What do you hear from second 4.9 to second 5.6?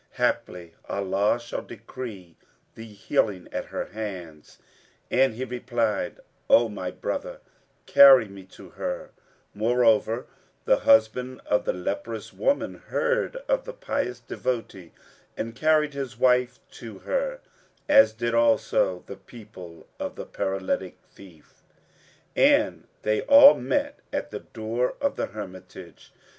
and he